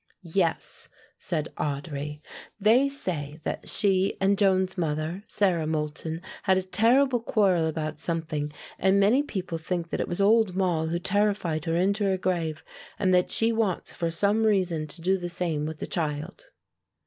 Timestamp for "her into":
11.65-12.03